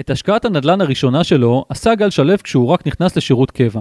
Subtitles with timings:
[0.00, 3.80] את השקעת הנדל"ן הראשונה שלו עשה גל שלו כשהוא רק נכנס לשירות קבע.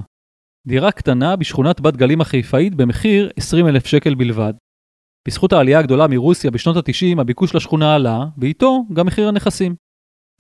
[0.68, 4.54] דירה קטנה בשכונת בת גלים החיפאית במחיר 20 אלף שקל בלבד.
[5.28, 9.76] בזכות העלייה הגדולה מרוסיה בשנות ה-90 הביקוש לשכונה עלה, ואיתו גם מחיר הנכסים.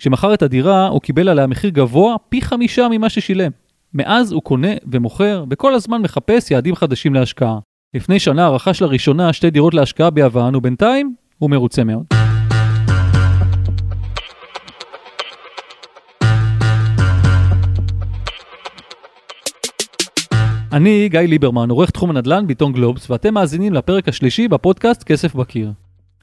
[0.01, 3.51] כשמכר את הדירה הוא קיבל עליה מחיר גבוה פי חמישה ממה ששילם.
[3.93, 7.59] מאז הוא קונה ומוכר וכל הזמן מחפש יעדים חדשים להשקעה.
[7.93, 12.26] לפני שנה רכש לראשונה שתי דירות להשקעה ביוון ובינתיים הוא מרוצה מאוד.
[20.77, 25.71] אני גיא ליברמן, עורך תחום הנדל"ן בעיתון גלובס, ואתם מאזינים לפרק השלישי בפודקאסט כסף בקיר.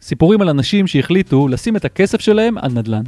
[0.00, 3.02] סיפורים על אנשים שהחליטו לשים את הכסף שלהם על נדל"ן.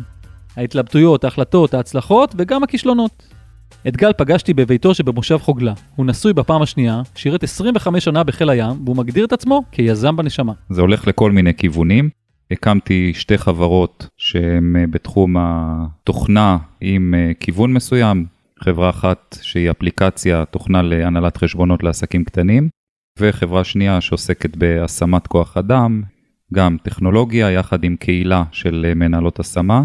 [0.57, 3.35] ההתלבטויות, ההחלטות, ההצלחות וגם הכישלונות.
[3.89, 5.73] את גל פגשתי בביתו שבמושב חוגלה.
[5.97, 10.53] הוא נשוי בפעם השנייה, שירת 25 שנה בחיל הים, והוא מגדיר את עצמו כיזם בנשמה.
[10.71, 12.11] זה הולך לכל מיני כיוונים.
[12.51, 20.45] הקמתי שתי חברות שהן אה, בתחום התוכנה עם אה, כיוון מסוים, חברה אחת שהיא אפליקציה,
[20.45, 22.69] תוכנה להנהלת חשבונות לעסקים קטנים,
[23.19, 26.03] וחברה שנייה שעוסקת בהשמת כוח אדם,
[26.55, 29.83] גם טכנולוגיה יחד עם קהילה של מנהלות השמה.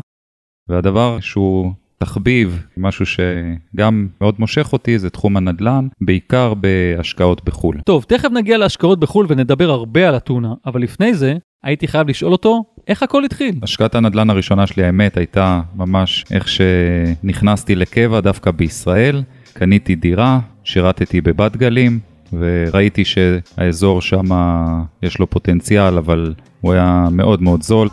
[0.70, 7.78] והדבר שהוא תחביב, משהו שגם מאוד מושך אותי, זה תחום הנדל"ן, בעיקר בהשקעות בחו"ל.
[7.86, 12.32] טוב, תכף נגיע להשקעות בחו"ל ונדבר הרבה על אתונה, אבל לפני זה, הייתי חייב לשאול
[12.32, 13.56] אותו, איך הכל התחיל?
[13.64, 19.24] השקעת הנדל"ן הראשונה שלי, האמת, הייתה ממש איך שנכנסתי לקבע דווקא בישראל,
[19.54, 22.00] קניתי דירה, שירתתי בבת גלים,
[22.34, 24.26] וראיתי שהאזור שם
[25.04, 27.90] יש לו פוטנציאל, אבל הוא היה מאוד מאוד זול.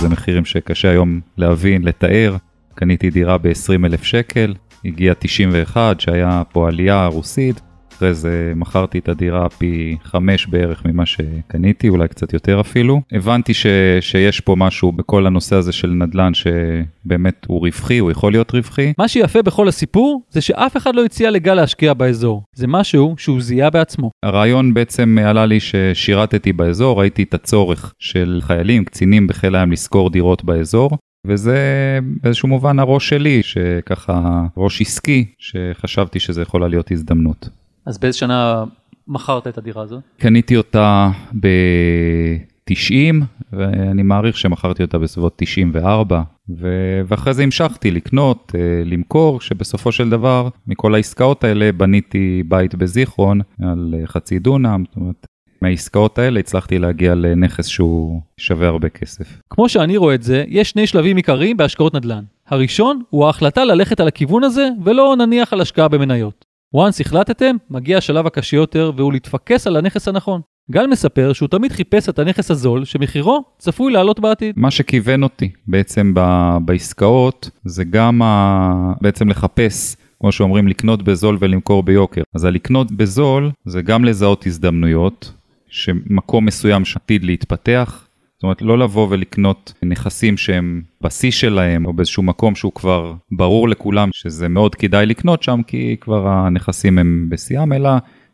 [0.00, 2.36] זה מחירים שקשה היום להבין, לתאר.
[2.74, 4.54] קניתי דירה ב-20 אלף שקל,
[4.84, 7.60] הגיע 91 שהיה פה עלייה רוסית,
[7.96, 13.00] אחרי זה מכרתי את הדירה פי 5 בערך ממה שקניתי, אולי קצת יותר אפילו.
[13.12, 13.66] הבנתי ש,
[14.00, 18.92] שיש פה משהו בכל הנושא הזה של נדל"ן שבאמת הוא רווחי, הוא יכול להיות רווחי.
[18.98, 22.42] מה שיפה בכל הסיפור זה שאף אחד לא הציע לגל להשקיע באזור.
[22.54, 24.10] זה משהו שהוא זיהה בעצמו.
[24.24, 30.10] הרעיון בעצם עלה לי ששירתתי באזור, ראיתי את הצורך של חיילים, קצינים בחיל הים לשכור
[30.10, 30.90] דירות באזור.
[31.26, 31.58] וזה
[32.22, 37.48] באיזשהו מובן הראש שלי, שככה ראש עסקי, שחשבתי שזה יכולה להיות הזדמנות.
[37.86, 38.64] אז באיזה שנה
[39.08, 40.00] מכרת את הדירה הזו?
[40.18, 41.10] קניתי אותה
[41.40, 46.22] ב-90, ואני מעריך שמכרתי אותה בסביבות 94,
[46.58, 46.68] ו...
[47.06, 53.40] ואחרי זה המשכתי לקנות, אה, למכור, שבסופו של דבר, מכל העסקאות האלה בניתי בית בזיכרון
[53.62, 55.26] על אה, חצי דונם, זאת אומרת,
[55.62, 59.40] מהעסקאות האלה הצלחתי להגיע לנכס שהוא שווה הרבה כסף.
[59.50, 62.24] כמו שאני רואה את זה, יש שני שלבים עיקריים בהשקעות נדל"ן.
[62.48, 66.45] הראשון הוא ההחלטה ללכת על הכיוון הזה ולא נניח על השקעה במניות.
[66.74, 70.40] Once החלטתם, מגיע השלב הקשה יותר והוא להתפקס על הנכס הנכון.
[70.70, 74.54] גל מספר שהוא תמיד חיפש את הנכס הזול שמחירו צפוי לעלות בעתיד.
[74.58, 81.36] מה שכיוון אותי בעצם ב- בעסקאות זה גם ה- בעצם לחפש, כמו שאומרים, לקנות בזול
[81.40, 82.22] ולמכור ביוקר.
[82.34, 85.32] אז הלקנות בזול זה גם לזהות הזדמנויות,
[85.68, 88.05] שמקום מסוים שעתיד להתפתח,
[88.36, 93.68] זאת אומרת, לא לבוא ולקנות נכסים שהם בשיא שלהם, או באיזשהו מקום שהוא כבר ברור
[93.68, 97.90] לכולם שזה מאוד כדאי לקנות שם, כי כבר הנכסים הם בשיאם, אלא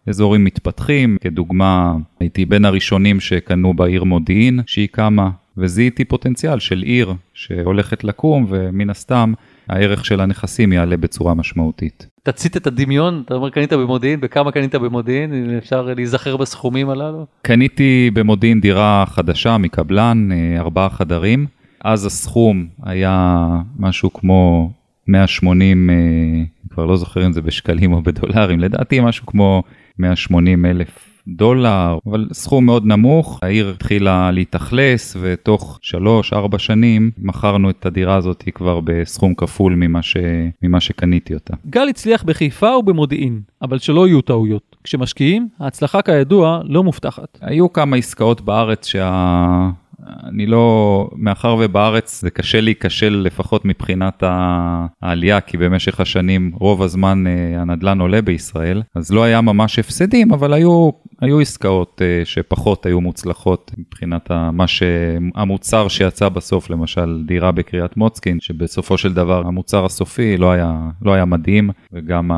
[0.08, 1.16] אזורים מתפתחים.
[1.20, 8.46] כדוגמה, הייתי בין הראשונים שקנו בעיר מודיעין, שהיא קמה, וזיהיתי פוטנציאל של עיר שהולכת לקום,
[8.48, 9.32] ומן הסתם
[9.72, 12.06] הערך של הנכסים יעלה בצורה משמעותית.
[12.22, 17.26] תצית את הדמיון, אתה אומר קנית במודיעין, בכמה קנית במודיעין, אפשר להיזכר בסכומים הללו?
[17.42, 21.46] קניתי במודיעין דירה חדשה מקבלן, אה, ארבעה חדרים.
[21.84, 23.46] אז הסכום היה
[23.78, 24.70] משהו כמו
[25.08, 25.94] 180, אה,
[26.70, 29.62] כבר לא זוכר אם זה בשקלים או בדולרים, לדעתי משהו כמו
[29.98, 33.38] 180 אלף דולר, אבל סכום מאוד נמוך.
[33.42, 35.78] העיר התחילה להתאכלס ותוך
[36.54, 40.16] 3-4 שנים מכרנו את הדירה הזאת כבר בסכום כפול ממה, ש...
[40.62, 41.54] ממה שקניתי אותה.
[41.70, 44.76] גל הצליח בחיפה ובמודיעין, אבל שלא יהיו טעויות.
[44.84, 47.38] כשמשקיעים, ההצלחה כידוע לא מובטחת.
[47.40, 49.70] היו כמה עסקאות בארץ שה...
[50.28, 54.22] אני לא, מאחר ובארץ זה קשה להיכשל לפחות מבחינת
[55.02, 60.32] העלייה, כי במשך השנים רוב הזמן אה, הנדלן עולה בישראל, אז לא היה ממש הפסדים,
[60.32, 67.52] אבל היו, היו עסקאות אה, שפחות היו מוצלחות מבחינת מה שהמוצר שיצא בסוף, למשל דירה
[67.52, 72.30] בקריית מוצקין, שבסופו של דבר המוצר הסופי לא היה, לא היה מדהים, וגם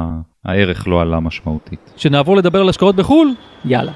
[0.45, 1.93] הערך לא עלה משמעותית.
[1.97, 3.35] שנעבור לדבר על השקעות בחו"ל?
[3.65, 3.93] יאללה.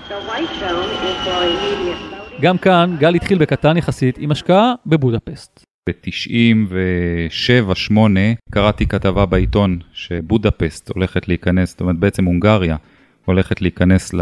[2.40, 5.64] גם כאן גל התחיל בקטן יחסית עם השקעה בבודפסט.
[5.88, 7.96] ב-97-8
[8.50, 12.76] קראתי כתבה בעיתון שבודפסט הולכת להיכנס, זאת אומרת בעצם הונגריה
[13.24, 14.14] הולכת להיכנס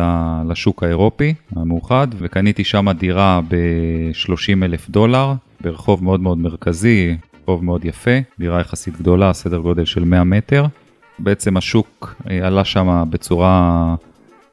[0.48, 7.84] לשוק האירופי המאוחד, וקניתי שם דירה ב-30 אלף דולר, ברחוב מאוד מאוד מרכזי, רחוב מאוד
[7.84, 10.66] יפה, דירה יחסית גדולה, סדר גודל של 100 מטר.
[11.18, 13.94] בעצם השוק אה, עלה שם בצורה,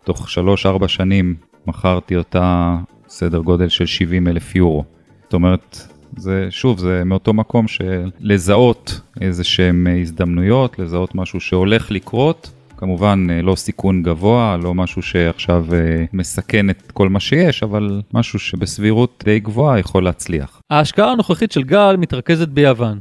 [0.04, 0.27] תוך
[0.83, 1.36] 3-4 שנים
[1.68, 2.75] מכרתי אותה
[3.13, 4.83] סדר גודל של 70 אלף יורו.
[5.24, 5.88] זאת אומרת,
[6.18, 12.51] זה שוב, זה מאותו מקום של לזהות איזה שהם הזדמנויות, לזהות משהו שהולך לקרות.
[12.77, 18.01] כמובן אה, לא סיכון גבוה, לא משהו שעכשיו אה, מסכן את כל מה שיש, אבל
[18.13, 20.62] משהו שבסבירות די גבוהה יכול להצליח.
[20.69, 23.00] ההשקעה הנוכחית של גל מתרכזת ביוון.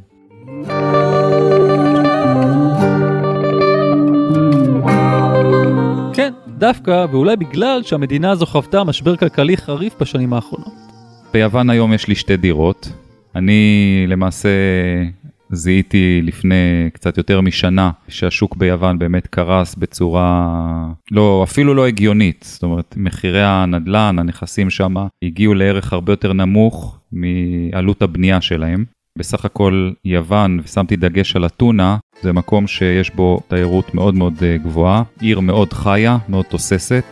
[6.62, 10.72] דווקא ואולי בגלל שהמדינה הזו חוותה משבר כלכלי חריף בשנים האחרונות.
[11.32, 12.92] ביוון היום יש לי שתי דירות.
[13.34, 14.48] אני למעשה
[15.50, 20.58] זיהיתי לפני קצת יותר משנה שהשוק ביוון באמת קרס בצורה
[21.10, 22.44] לא, אפילו לא הגיונית.
[22.48, 28.84] זאת אומרת, מחירי הנדל"ן, הנכסים שם, הגיעו לערך הרבה יותר נמוך מעלות הבנייה שלהם.
[29.18, 34.56] בסך הכל יוון, ושמתי דגש על אתונה, זה מקום שיש בו תיירות מאוד מאוד אה,
[34.56, 37.04] גבוהה, עיר מאוד חיה, מאוד תוססת.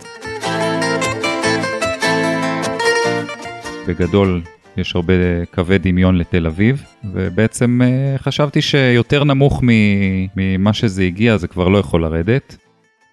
[3.89, 4.43] בגדול
[4.77, 5.13] יש הרבה
[5.55, 9.63] קווי דמיון לתל אביב, ובעצם אה, חשבתי שיותר נמוך
[10.37, 12.57] ממה שזה הגיע זה כבר לא יכול לרדת.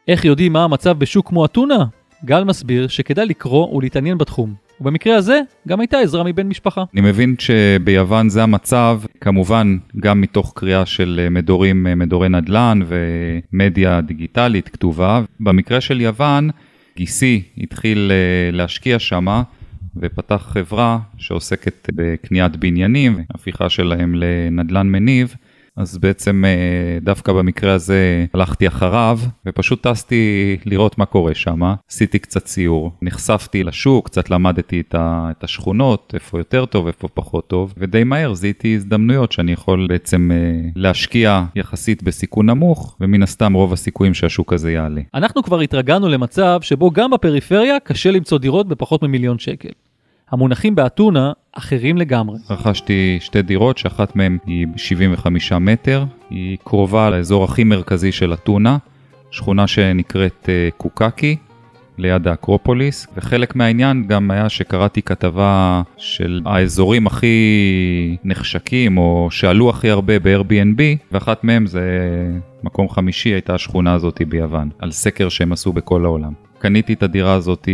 [0.07, 1.85] איך יודעים מה המצב בשוק כמו אתונה?
[2.25, 4.66] גל מסביר שכדאי לקרוא ולהתעניין בתחום.
[4.81, 6.83] ובמקרה הזה, גם הייתה עזרה מבן משפחה.
[6.93, 12.79] אני מבין שביוון זה המצב, כמובן גם מתוך קריאה של אה, מדורים, אה, מדורי נדל"ן
[12.87, 15.21] ומדיה דיגיטלית כתובה.
[15.39, 16.49] במקרה של יוון,
[16.97, 18.11] גיסי התחיל
[18.51, 19.43] להשקיע שמה,
[19.97, 25.35] ופתח חברה שעוסקת בקניית בניינים, הפיכה שלהם לנדלן מניב.
[25.77, 32.19] אז בעצם אה, דווקא במקרה הזה הלכתי אחריו ופשוט טסתי לראות מה קורה שם, עשיתי
[32.19, 38.03] קצת סיור, נחשפתי לשוק, קצת למדתי את השכונות, איפה יותר טוב, איפה פחות טוב, ודי
[38.03, 44.13] מהר זיהיתי הזדמנויות שאני יכול בעצם אה, להשקיע יחסית בסיכון נמוך, ומן הסתם רוב הסיכויים
[44.13, 45.01] שהשוק הזה יעלה.
[45.13, 49.69] אנחנו כבר התרגלנו למצב שבו גם בפריפריה קשה למצוא דירות בפחות ממיליון שקל.
[50.31, 52.37] המונחים באתונה אחרים לגמרי.
[52.49, 58.77] רכשתי שתי דירות שאחת מהן היא 75 מטר, היא קרובה לאזור הכי מרכזי של אתונה,
[59.31, 61.35] שכונה שנקראת אה, קוקקי,
[61.97, 69.89] ליד האקרופוליס, וחלק מהעניין גם היה שקראתי כתבה של האזורים הכי נחשקים או שעלו הכי
[69.89, 70.81] הרבה ב-Airbnb,
[71.11, 71.81] ואחת מהם זה
[72.63, 76.46] מקום חמישי הייתה השכונה הזאתי ביוון, על סקר שהם עשו בכל העולם.
[76.59, 77.69] קניתי את הדירה הזאת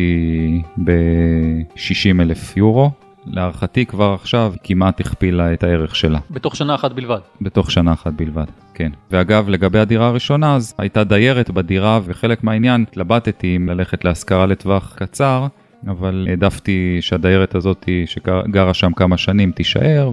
[0.83, 2.91] ב-60 אלף יורו.
[3.25, 6.19] להערכתי כבר עכשיו כמעט הכפילה את הערך שלה.
[6.31, 7.19] בתוך שנה אחת בלבד.
[7.41, 8.91] בתוך שנה אחת בלבד, כן.
[9.11, 14.95] ואגב, לגבי הדירה הראשונה, אז הייתה דיירת בדירה, וחלק מהעניין התלבטתי אם ללכת להשכרה לטווח
[14.95, 15.47] קצר,
[15.87, 20.11] אבל העדפתי שהדיירת הזאת שגרה שם כמה שנים תישאר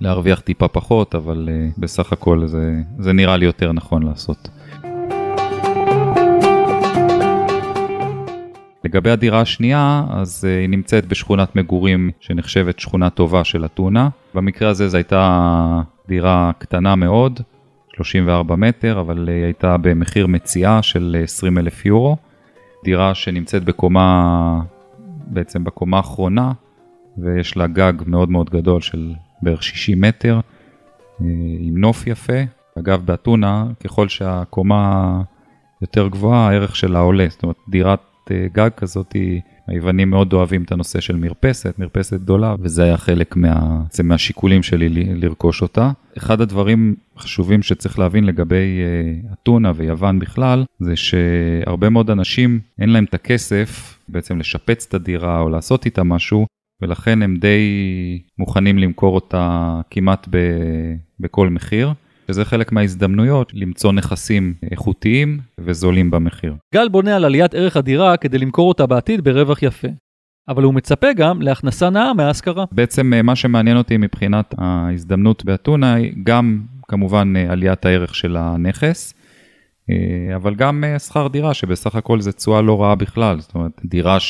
[0.00, 4.48] ולהרוויח טיפה פחות, אבל uh, בסך הכל זה, זה נראה לי יותר נכון לעשות.
[8.88, 14.08] לגבי הדירה השנייה, אז uh, היא נמצאת בשכונת מגורים שנחשבת שכונה טובה של אתונה.
[14.34, 17.40] במקרה הזה זו הייתה דירה קטנה מאוד,
[17.96, 22.16] 34 מטר, אבל היא הייתה במחיר מציאה של 20 אלף יורו.
[22.84, 24.60] דירה שנמצאת בקומה,
[25.26, 26.52] בעצם בקומה האחרונה,
[27.18, 29.12] ויש לה גג מאוד מאוד גדול של
[29.42, 30.40] בערך 60 מטר,
[31.20, 31.26] אה,
[31.60, 32.42] עם נוף יפה.
[32.78, 35.22] אגב, באתונה, ככל שהקומה
[35.82, 37.26] יותר גבוהה, הערך שלה עולה.
[37.30, 38.07] זאת אומרת, דירת אה,
[38.52, 39.16] גג כזאת,
[39.68, 44.62] היוונים מאוד אוהבים את הנושא של מרפסת, מרפסת גדולה, וזה היה חלק מה, זה מהשיקולים
[44.62, 45.90] שלי לרכוש אותה.
[46.18, 52.90] אחד הדברים חשובים שצריך להבין לגבי אה, אתונה ויוון בכלל, זה שהרבה מאוד אנשים אין
[52.90, 56.46] להם את הכסף בעצם לשפץ את הדירה או לעשות איתה משהו,
[56.82, 57.62] ולכן הם די
[58.38, 60.36] מוכנים למכור אותה כמעט ב,
[61.20, 61.92] בכל מחיר.
[62.30, 66.54] שזה חלק מההזדמנויות למצוא נכסים איכותיים וזולים במחיר.
[66.74, 69.88] גל בונה על עליית ערך הדירה כדי למכור אותה בעתיד ברווח יפה.
[70.48, 72.64] אבל הוא מצפה גם להכנסה נאה מההשכרה.
[72.72, 78.36] בעצם אה, מה שמעניין אותי מבחינת ההזדמנות באתונה היא גם כמובן אה, עליית הערך של
[78.36, 79.14] הנכס,
[79.90, 84.20] אה, אבל גם שכר דירה שבסך הכל זה תשואה לא רעה בכלל, זאת אומרת דירה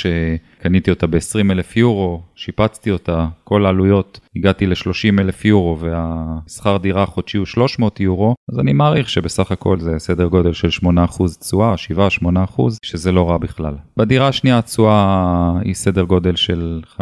[0.59, 7.03] שקניתי אותה ב-20 אלף יורו, שיפצתי אותה, כל העלויות, הגעתי ל-30 אלף יורו והשכר דירה
[7.03, 10.89] החודשי הוא 300 יורו, אז אני מעריך שבסך הכל זה סדר גודל של 8%
[11.41, 11.75] תשואה,
[12.55, 13.75] 7-8%, שזה לא רע בכלל.
[13.97, 17.01] בדירה השנייה התשואה היא סדר גודל של 5-6%,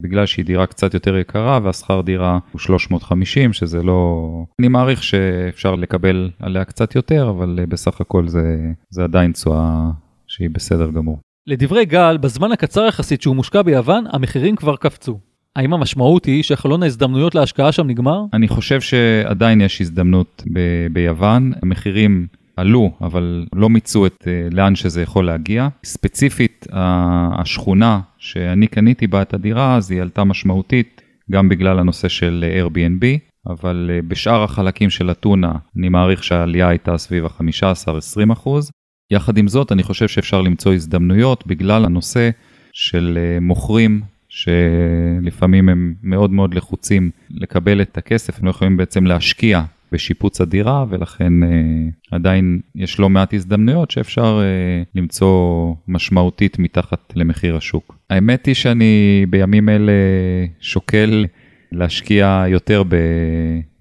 [0.00, 4.22] בגלל שהיא דירה קצת יותר יקרה והשכר דירה הוא 350, שזה לא...
[4.60, 6.98] אני מעריך שאפשר לקבל עליה קצת יותר.
[6.98, 9.90] יותר, אבל אה, בסך הכל זה, זה עדיין תשואה
[10.26, 11.18] שהיא בסדר גמור.
[11.48, 15.18] לדברי גל, בזמן הקצר יחסית שהוא מושקע ביוון, המחירים כבר קפצו.
[15.56, 18.20] האם המשמעות היא שחלון ההזדמנויות להשקעה שם נגמר?
[18.32, 22.26] אני חושב שעדיין יש הזדמנות ב- ביוון, המחירים
[22.56, 25.68] עלו, אבל לא מיצו את uh, לאן שזה יכול להגיע.
[25.84, 26.66] ספציפית,
[27.38, 33.04] השכונה שאני קניתי בה את הדירה, אז היא עלתה משמעותית, גם בגלל הנושא של Airbnb,
[33.46, 38.70] אבל uh, בשאר החלקים של אתונה, אני מעריך שהעלייה הייתה סביב ה-15-20 אחוז.
[39.10, 42.30] יחד עם זאת, אני חושב שאפשר למצוא הזדמנויות בגלל הנושא
[42.72, 49.06] של uh, מוכרים שלפעמים הם מאוד מאוד לחוצים לקבל את הכסף, הם לא יכולים בעצם
[49.06, 49.62] להשקיע
[49.92, 51.48] בשיפוץ הדירה ולכן אה,
[52.10, 57.98] עדיין יש לא מעט הזדמנויות שאפשר אה, למצוא משמעותית מתחת למחיר השוק.
[58.10, 59.92] האמת היא שאני בימים אלה
[60.60, 61.26] שוקל
[61.72, 62.82] להשקיע יותר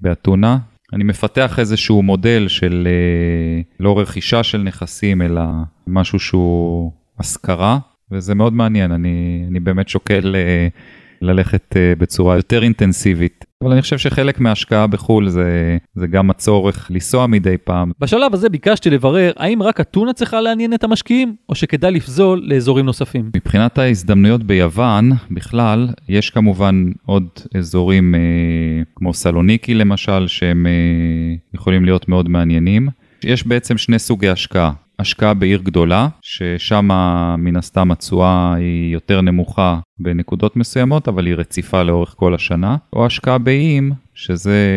[0.02, 0.58] באתונה.
[0.94, 5.42] אני מפתח איזשהו מודל של אה, לא רכישה של נכסים אלא
[5.88, 7.80] משהו שהוא השכרה
[8.12, 10.68] וזה מאוד מעניין אני, אני באמת שוקל אה,
[11.22, 13.46] ללכת אה, בצורה יותר אינטנסיבית.
[13.64, 17.92] אבל אני חושב שחלק מההשקעה בחו"ל זה, זה גם הצורך לנסוע מדי פעם.
[18.00, 22.86] בשלב הזה ביקשתי לברר האם רק אתונה צריכה לעניין את המשקיעים, או שכדאי לפזול לאזורים
[22.86, 23.32] נוספים.
[23.36, 28.20] מבחינת ההזדמנויות ביוון, בכלל, יש כמובן עוד אזורים אה,
[28.96, 32.90] כמו סלוניקי למשל, שהם אה, יכולים להיות מאוד מעניינים.
[33.24, 34.72] יש בעצם שני סוגי השקעה.
[35.00, 36.90] השקעה בעיר גדולה, ששם
[37.38, 43.06] מן הסתם התשואה היא יותר נמוכה בנקודות מסוימות, אבל היא רציפה לאורך כל השנה, או
[43.06, 44.68] השקעה באיים, שזה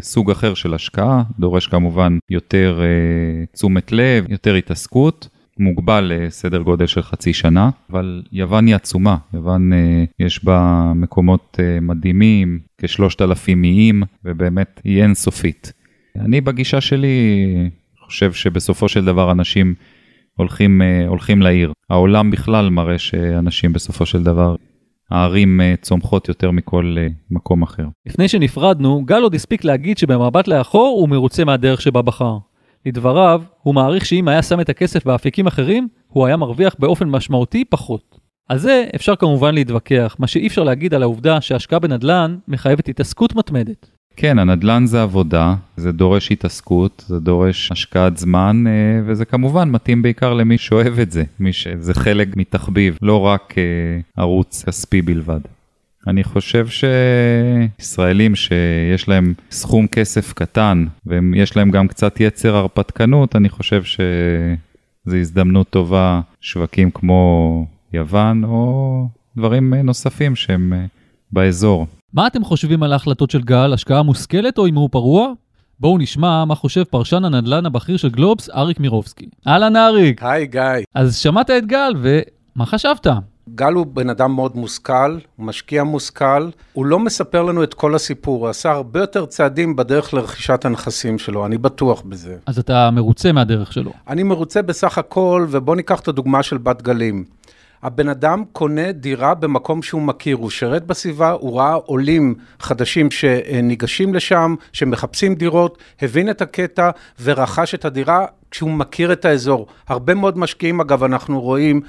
[0.00, 5.28] סוג אחר של השקעה, דורש כמובן יותר uh, תשומת לב, יותר התעסקות.
[5.60, 9.76] מוגבל לסדר גודל של חצי שנה, אבל יוון היא עצומה, יוון uh,
[10.20, 15.72] יש בה מקומות uh, מדהימים, כשלושת אלפים איים, ובאמת היא אינסופית.
[16.16, 17.16] אני בגישה שלי
[18.08, 19.74] חושב שבסופו של דבר אנשים
[20.36, 21.72] הולכים, אה, הולכים לעיר.
[21.90, 24.56] העולם בכלל מראה שאנשים בסופו של דבר,
[25.10, 27.86] הערים אה, צומחות יותר מכל אה, מקום אחר.
[28.06, 32.38] לפני שנפרדנו, גל עוד הספיק להגיד שבמבט לאחור הוא מרוצה מהדרך שבה בחר.
[32.86, 37.64] לדבריו, הוא מעריך שאם היה שם את הכסף באפיקים אחרים, הוא היה מרוויח באופן משמעותי
[37.64, 38.20] פחות.
[38.48, 43.34] על זה אפשר כמובן להתווכח, מה שאי אפשר להגיד על העובדה שהשקעה בנדל"ן מחייבת התעסקות
[43.34, 43.97] מתמדת.
[44.20, 48.72] כן, הנדל"ן זה עבודה, זה דורש התעסקות, זה דורש השקעת זמן, אה,
[49.06, 53.62] וזה כמובן מתאים בעיקר למי שאוהב את זה, מי שזה חלק מתחביב, לא רק אה,
[54.16, 55.40] ערוץ כספי בלבד.
[56.06, 56.66] אני חושב
[57.78, 65.16] שישראלים שיש להם סכום כסף קטן ויש להם גם קצת יצר הרפתקנות, אני חושב שזו
[65.16, 70.84] הזדמנות טובה, שווקים כמו יוון או דברים נוספים שהם אה,
[71.32, 71.86] באזור.
[72.12, 75.32] מה אתם חושבים על ההחלטות של גל, השקעה מושכלת או הימור פרוע?
[75.80, 79.28] בואו נשמע מה חושב פרשן הנדל"ן הבכיר של גלובס, אריק מירובסקי.
[79.46, 80.22] אהלן אריק.
[80.22, 80.62] היי גיא.
[80.94, 83.06] אז שמעת את גל, ומה חשבת?
[83.54, 88.38] גל הוא בן אדם מאוד מושכל, משקיע מושכל, הוא לא מספר לנו את כל הסיפור,
[88.40, 92.36] הוא עשה הרבה יותר צעדים בדרך לרכישת הנכסים שלו, אני בטוח בזה.
[92.46, 93.92] אז אתה מרוצה מהדרך שלו.
[94.08, 97.24] אני מרוצה בסך הכל, ובוא ניקח את הדוגמה של בת גלים.
[97.82, 104.14] הבן אדם קונה דירה במקום שהוא מכיר, הוא שירת בסביבה, הוא ראה עולים חדשים שניגשים
[104.14, 106.90] לשם, שמחפשים דירות, הבין את הקטע
[107.22, 109.66] ורכש את הדירה כשהוא מכיר את האזור.
[109.88, 111.80] הרבה מאוד משקיעים, אגב, אנחנו רואים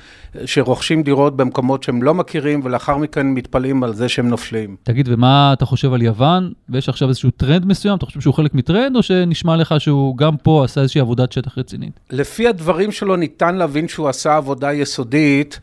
[0.46, 4.76] שרוכשים דירות במקומות שהם לא מכירים, ולאחר מכן מתפלאים על זה שהם נופלים.
[4.84, 6.52] תגיד, ומה אתה חושב על יוון?
[6.70, 7.98] ויש עכשיו איזשהו טרנד מסוים?
[7.98, 11.58] אתה חושב שהוא חלק מטרנד, או שנשמע לך שהוא גם פה עשה איזושהי עבודת שטח
[11.58, 12.00] רצינית?
[12.10, 15.60] לפי הדברים שלו ניתן להבין שהוא עשה עבודה יסודית.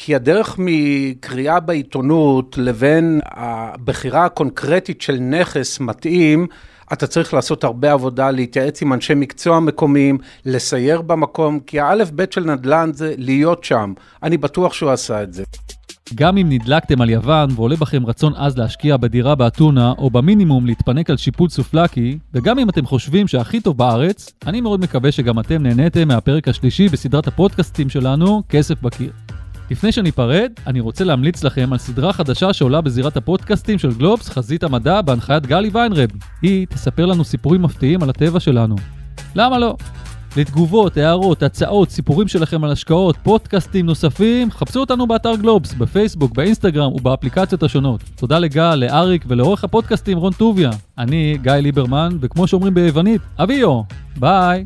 [0.00, 6.46] כי הדרך מקריאה בעיתונות לבין הבחירה הקונקרטית של נכס מתאים,
[6.92, 12.32] אתה צריך לעשות הרבה עבודה, להתייעץ עם אנשי מקצוע מקומיים, לסייר במקום, כי האלף בית
[12.32, 13.92] של נדל"ן זה להיות שם.
[14.22, 15.44] אני בטוח שהוא עשה את זה.
[16.14, 21.10] גם אם נדלקתם על יוון ועולה בכם רצון עז להשקיע בדירה באתונה, או במינימום להתפנק
[21.10, 25.62] על שיפוץ סופלקי, וגם אם אתם חושבים שהכי טוב בארץ, אני מאוד מקווה שגם אתם
[25.62, 29.10] נהניתם מהפרק השלישי בסדרת הפודקאסטים שלנו, כסף בקיר.
[29.70, 34.62] לפני שניפרד, אני רוצה להמליץ לכם על סדרה חדשה שעולה בזירת הפודקאסטים של גלובס, חזית
[34.62, 36.10] המדע, בהנחיית גלי ויינרב.
[36.42, 38.76] היא תספר לנו סיפורים מפתיעים על הטבע שלנו.
[39.34, 39.76] למה לא?
[40.36, 46.92] לתגובות, הערות, הצעות, סיפורים שלכם על השקעות, פודקאסטים נוספים, חפשו אותנו באתר גלובס, בפייסבוק, באינסטגרם
[46.92, 48.00] ובאפליקציות השונות.
[48.16, 50.70] תודה לגל, לאריק ולעורך הפודקאסטים רון טוביה.
[50.98, 53.82] אני גיא ליברמן, וכמו שאומרים ביוונית, אביו,
[54.16, 54.64] ביי.